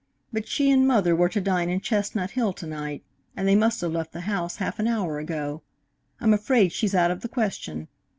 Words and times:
But 0.33 0.47
she 0.47 0.71
and 0.71 0.87
mother 0.87 1.15
were 1.15 1.29
to 1.29 1.39
dine 1.39 1.69
in 1.69 1.79
Chestnut 1.79 2.31
Hill 2.31 2.53
to 2.53 2.65
night, 2.65 3.03
and 3.37 3.47
they 3.47 3.53
must 3.53 3.81
have 3.81 3.91
left 3.91 4.13
the 4.13 4.21
house 4.21 4.55
half 4.55 4.79
an 4.79 4.87
hour 4.87 5.19
ago. 5.19 5.61
I'm 6.19 6.33
afraid 6.33 6.71
she's 6.71 6.95
out 6.95 7.11
of 7.11 7.21
the 7.21 7.29
question. 7.29 7.87